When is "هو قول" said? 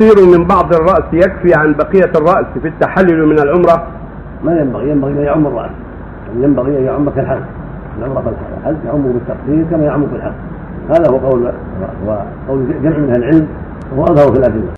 11.10-11.52, 12.06-12.64